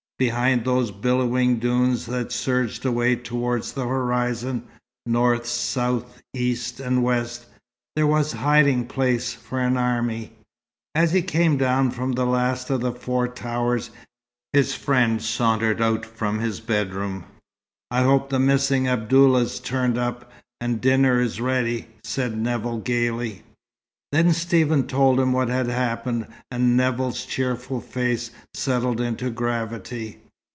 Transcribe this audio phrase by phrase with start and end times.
[0.19, 4.65] Behind those billowing dunes that surged away toward the horizon,
[5.03, 7.47] north, south, east, and west,
[7.95, 10.31] there was hiding place for an army.
[10.93, 13.89] As he came down from the last of the four towers,
[14.53, 17.23] his friend sauntered out from his bedroom.
[17.89, 23.41] "I hope the missing Abdallah's turned up, and dinner's ready," said Nevill gaily.
[24.13, 30.19] Then Stephen told him what had happened, and Nevill's cheerful face settled into gravity.